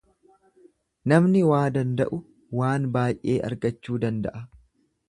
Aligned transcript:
Namni 1.13 1.43
waa 1.49 1.61
danda'u 1.75 2.19
waan 2.63 2.89
baay'ee 2.97 3.39
argachuu 3.51 4.03
danda'a. 4.07 4.45